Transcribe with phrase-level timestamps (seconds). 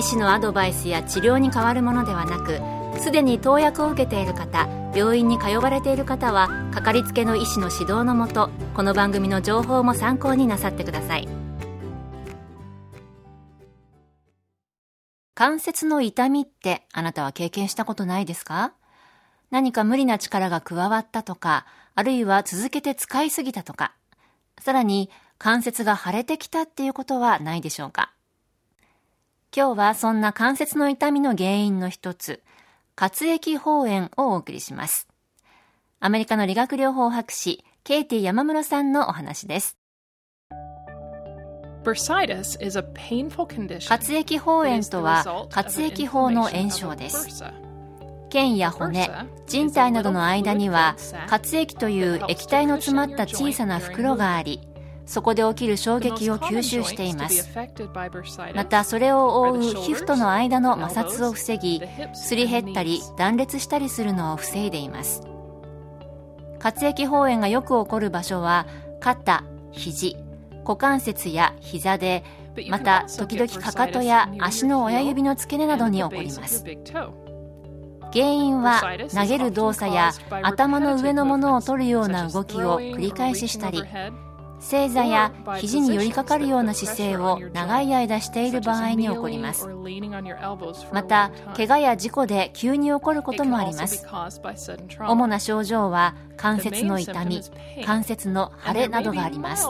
[0.00, 2.58] 医師のアドバイスや治療に変わるものではなく
[3.02, 11.28] すでに投薬を受けている方病院に通われている方はかかりつけの医師の指導のもとこの番組の情報も参考になさってください。
[15.34, 18.72] 関節の痛みってあなたは経験したことないですか？
[19.50, 23.92] 何か無理な力が加わったとか、あるいは続けて使いすぎたとか、
[24.60, 28.14] さらに関節が腫れてきたっていうことはないでしょうか？
[29.54, 32.40] 今日はそんな関節の痛みの原因の一つ、
[32.94, 35.08] 活液包炎をお送りします。
[35.98, 39.76] アメリカの理学療法博士、ケイティ山室さんのお話です。
[43.88, 47.42] 活液包炎とは活液包の炎症です
[48.28, 49.08] 腱や骨
[49.46, 54.60] 人体などの間には活液という液体の詰まった小さな袋があり
[55.10, 57.50] そこで起きる衝撃を吸収しています。
[58.54, 61.82] またそれを覆う皮膚との間の摩擦を防ぎ
[62.14, 65.22] すり減ったり断裂したりするのを防いでいます。
[66.60, 68.68] 活液包炎がよく起こる場所は
[69.00, 69.42] 肩
[69.72, 70.16] 肘
[70.62, 72.22] 股関節や膝で
[72.68, 76.64] また時々かかとや足の親指の付け根などに起こります。
[78.12, 78.82] 原因は
[79.12, 83.82] 投げる動作や頭の上のものを取るような動きを繰り返ししたり
[84.60, 89.68] 正座や肘に寄りかかるような姿勢を長い間している場合に起こります。
[90.92, 94.06] また怪我や事故で急に起こることもあります。
[95.08, 97.42] 主な症状は関節の痛み
[97.84, 99.66] 関節の腫れなどがあります。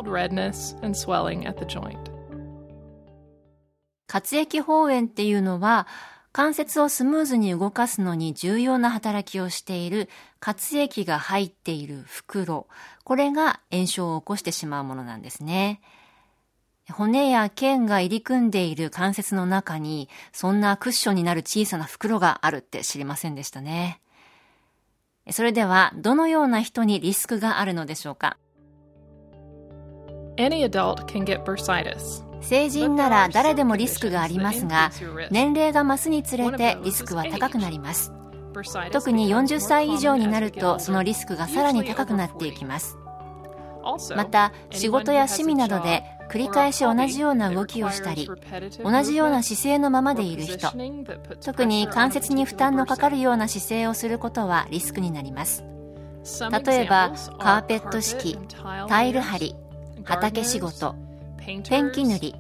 [4.06, 5.86] 活液包炎っていうのは
[6.32, 10.08] 関節をスムーズに動かすのに重要な働きをしている
[10.38, 12.68] 活液が入っている袋。
[13.02, 15.80] これが炎症を起こしてしまうものなんですね。
[16.92, 24.00] 骨や腱が入り組んでいる関節の中に、そんなクッションになる小さな袋があるって知りませんでしたね。
[25.30, 28.36] それでは、どのような人にリスクがあるのでしょうか
[30.36, 32.29] ？Any adult can get bursitis.
[32.41, 34.91] 成人なら誰でもリスクがありますが
[35.31, 38.12] 年齢が増すにつれてリスクは高くなります。
[38.93, 42.97] 特に40歳以上になるとそのリスクがさらに高くなっていきます。
[44.15, 48.28] また仕事や趣味などで繰り返し同じような動きをしたり
[48.84, 50.69] 同じような姿勢のままでいる人
[51.43, 55.65] 特に関節に負担のかかるような姿勢をすることはリスクになります。
[56.65, 58.39] 例えばカーペット敷き
[58.89, 59.57] タイル張り
[60.05, 60.95] 畑仕事
[61.45, 61.62] ペン
[61.93, 62.34] キ塗り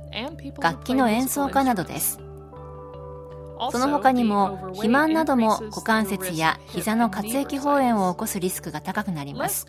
[0.60, 2.18] 楽器の演奏家などです。
[3.72, 9.66] その他にも肥満なども股関節や膝の活液包炎を起こすリスクが高くなります。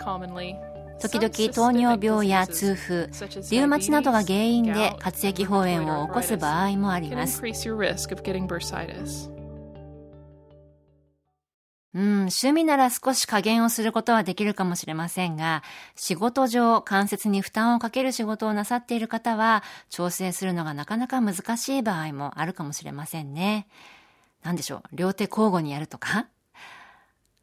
[1.02, 3.09] 時々糖尿病や痛風
[3.50, 7.42] リウマチなどが原因で活液包炎を起こす場合もあります
[11.94, 15.62] うん、趣味なら少し加減をすることはできるかもしれませんが、
[15.96, 23.68] 仕事上、関節に負担をかける仕事をなさっている方は、調整するのがなかなか難しい場合もあるかもしれませんね。
[24.41, 26.28] なんでしょう、両手交互にやるとか？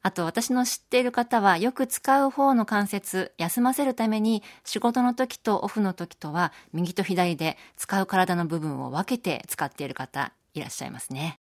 [0.01, 11.39] あと私の知っている方はよく使う方の関節休ませるために仕事の時とオフの時とは右と左で使う体の部分を分けて使っている方いらっしゃいますね。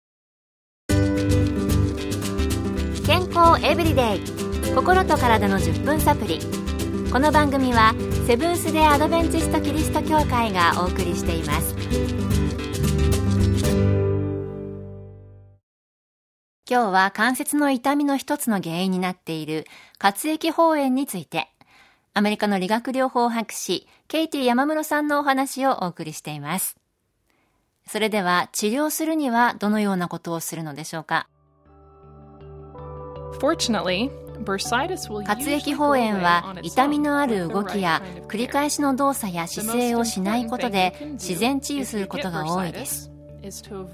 [3.05, 4.19] 健康エブリデイ。
[4.73, 6.39] 心と体の10分サプリ。
[7.11, 7.93] この番組は
[8.25, 11.75] セブンス・デ・アドベンチスト・キリスト教会がお送りしています。
[16.67, 19.67] 今日は関節の痛みの一つの原因になっている
[19.99, 21.47] 活液包炎について
[22.15, 26.75] アメリカの理学療法博士ケイティ山室さんのお話をお送りしています。
[27.85, 31.27] それでは治療するにはどのようなことをするのでしょうか？
[35.23, 43.11] 活液包炎は痛みのある動きや繰り返しの動作や姿勢をしないことで自然治癒することが多いです。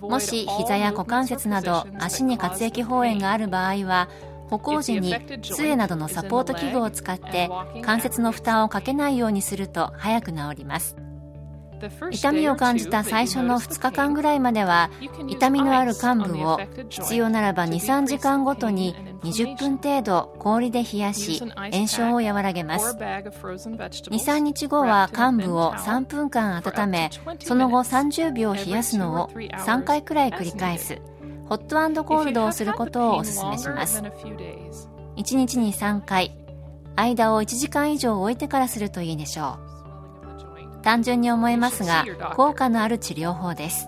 [0.01, 4.09] もし膝や股関節など足に活液包炎がある場合は
[4.49, 7.49] 歩行時に杖などのサポート器具を使って
[7.81, 10.95] 関節の負担をかけないようにすると早く治ります。
[12.11, 14.91] 痛みを感じた最初の2日間ぐらいまでは
[15.27, 16.59] 痛みのある患部を
[16.89, 22.95] 必要ならば23時間ごとに20分程度氷で冷やし炎症を和らげます。
[22.97, 27.09] 23日後は患部を3分間温め
[27.43, 30.99] その後30秒冷やすのを3回くらい繰り返す。
[31.47, 34.01] ホットコールドをすることをお勧めします。
[34.01, 36.35] 1日に3回
[36.95, 39.71] 間を1時間以上置いてからするといいでしょう。
[40.81, 43.87] 単純に思えますが効果のある治療法です。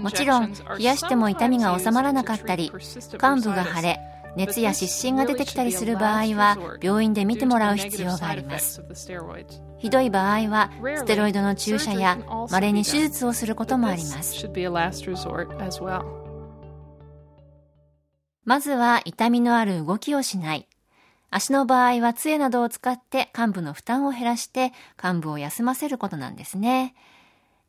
[0.00, 2.70] もちろん冷やしても痛みが収まらなかったり
[3.16, 4.00] 患部が腫れ
[4.36, 8.82] 熱や湿疹が出てきたりする場合は病院で見てもらう必要があります。
[9.78, 12.18] ひどい場合はステロイドの注射や
[12.50, 14.46] 稀に手術をすることもあります。
[18.44, 20.68] まずは痛みのある動きをしない。
[21.30, 26.94] 足の場合は杖などを使って患部の負担を減らして患部を休ませることなんですね。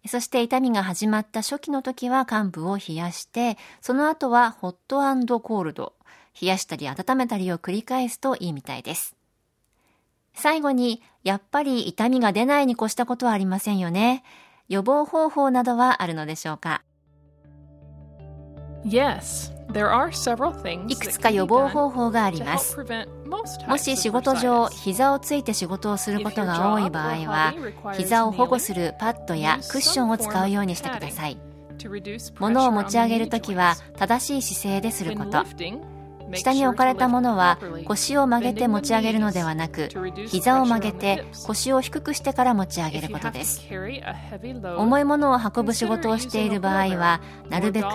[0.08, 5.94] そして痛みが始まった初期の時は患部を冷やして、その後はホットコールド、
[6.40, 9.16] 冷やしたり温めたりを繰り返すといいみたいです。
[10.34, 14.24] 最後に、やっぱり痛みが出ないに越したことはありませんよね。
[14.70, 16.84] 予防方法などはあるのでしょうか
[18.86, 19.62] ？Yes.
[20.88, 22.78] いくつか予防方法があります
[23.68, 27.54] もし仕事上膝をついて仕事をすることが多い場合は
[27.94, 31.38] 膝を保護するパッドやクッションを使うようにしてください
[32.40, 35.46] 物を持ち上げるときは正しい姿勢ですること
[36.34, 39.90] 下に置かれたものは腰を曲げて持ち上げるのではなく
[40.28, 43.62] 膝を曲げて腰を低くしてから持ち上げることです。
[44.78, 47.88] 重いものを運ぶ仕事をしている場合はなるべく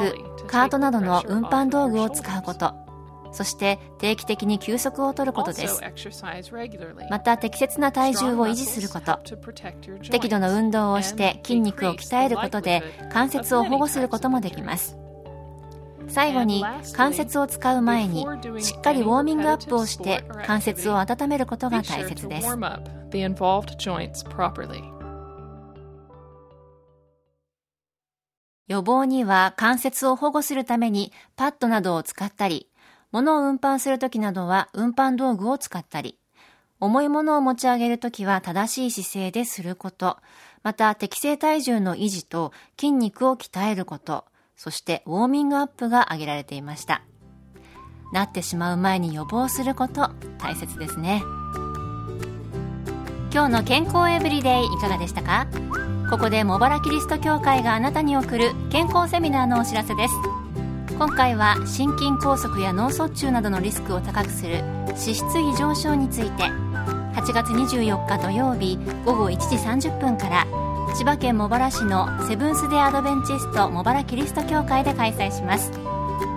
[0.46, 2.74] カートなどの運搬道具を使うこと。
[3.32, 5.80] そして定期的に休息を取ることです。
[7.10, 9.18] また適切な体重を維持すること。
[10.10, 14.96] 適度な運動をして筋肉を鍛えることで関節を保護することもできます
[16.08, 16.64] 最後に
[16.94, 18.26] 関節を使う前に
[18.62, 22.49] しっかりウォーミングアップをして関節を温めることが大切です。
[28.69, 32.69] 予防には関節を保護するためにパッドなどを使ったり
[33.12, 36.19] 物を運搬するときなどは運搬道具を使ったり
[36.79, 40.19] 重いものを持ち上げるときは正しい姿勢ですること、
[40.62, 44.26] また適正体重の維持と筋肉を鍛えること、
[44.56, 47.03] そしてウォーミングアップが挙げられていました。
[48.12, 51.23] なってしまう前に予防すること大切ですね。
[53.32, 55.47] 今日の健康エブリデイいかがでしたか？
[56.08, 60.14] ここで茂原キリスト教会があなたに送る健康セミナーのお知らせです。
[60.97, 69.56] 今回は心筋梗塞や脳卒中などのリスクを高くする脂質異常症について8月24日土曜日午後1時
[69.88, 70.47] 30分から
[70.94, 75.70] 千葉県茂原市のセブンス・デ・アドベンチスト茂原キリスト教会で開催します。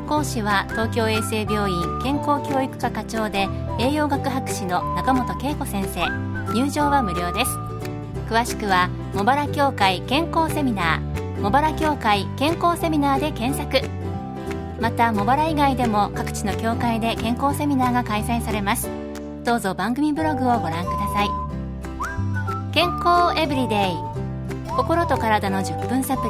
[0.07, 3.47] 講師は東京衛生病院健康教育科課長で
[3.79, 6.09] 栄養学博士の中本恵子先生。
[6.53, 7.57] 入場は無料です。
[8.27, 13.87] 詳しくは茂原協会健康セミナー茂原協会健康セミナーで検索。
[14.81, 18.89] また茂原以外でも各地の協会で健康セミナーが開催されます。
[19.45, 21.29] どうぞ番組ブログをご覧ください。
[22.73, 24.08] 健康エブリデイ。
[24.75, 26.23] 心と体の10分サプ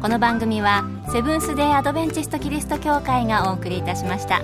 [0.00, 4.42] この番組はセブンス・デー・アドベンチスト・キリスト教会がお送りいたしました。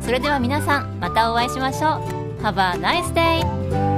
[0.00, 2.42] それでは皆さんまたお会いしましょう。
[2.42, 3.95] Have a nice day!